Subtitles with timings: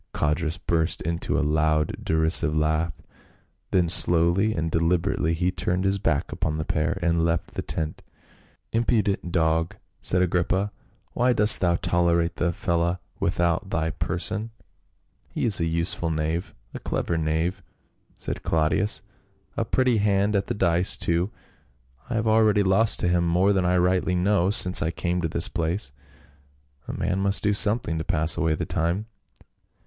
[0.13, 2.91] Codrus burst into a loud derisive laugh,
[3.69, 8.01] then slowly and deliberately he turned his back upon the pair and left the tent.
[8.71, 10.71] "Impudent dog!" said Agrippa,"
[11.13, 15.33] Why dost thou tolerate the fellow about thy person?" CLAUDIUS Cj^SAB.
[15.35, 17.61] 213" He is a useful knave— a clever knave,"
[18.17, 19.01] said Clau dius."
[19.55, 21.29] A pretty hand at the dice too;
[22.09, 25.27] I have already lost to him more than I rightly know since I came to
[25.27, 25.93] this place;
[26.87, 29.05] a man must do something to pass away the time."